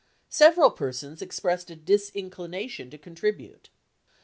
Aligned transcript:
Several 0.31 0.71
persons 0.71 1.21
expressed 1.21 1.69
a 1.69 1.75
disinclination 1.75 2.89
to 2.89 2.97
contribute. 2.97 3.69